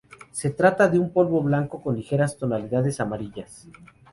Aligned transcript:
Se 0.31 0.49
trata 0.49 0.87
de 0.87 0.97
un 0.97 1.13
polvo 1.13 1.43
blanco 1.43 1.79
con 1.79 1.95
ligeras 1.95 2.35
tonalidades 2.35 2.99
amarillas. 2.99 3.67